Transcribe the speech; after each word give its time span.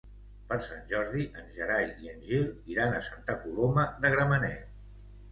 Per 0.51 0.55
Sant 0.67 0.79
Jordi 0.91 1.25
en 1.41 1.51
Gerai 1.57 1.83
i 2.05 2.09
en 2.13 2.23
Gil 2.29 2.47
iran 2.75 2.95
a 2.95 3.01
Santa 3.09 3.35
Coloma 3.43 3.85
de 4.07 4.11
Gramenet. 4.15 4.73